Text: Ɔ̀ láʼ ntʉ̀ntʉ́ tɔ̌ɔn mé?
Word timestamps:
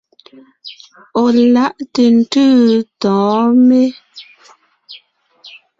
Ɔ̀ 1.21 1.29
láʼ 1.53 1.73
ntʉ̀ntʉ́ 1.83 2.49
tɔ̌ɔn 3.01 3.49
mé? 3.67 3.81